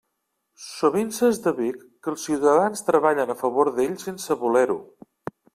[0.67, 4.83] Sovint s'esdevé que els ciutadans treballen a favor d'ell sense voler-ho.